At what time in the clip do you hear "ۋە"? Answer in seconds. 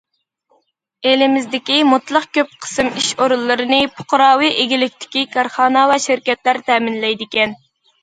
5.95-6.03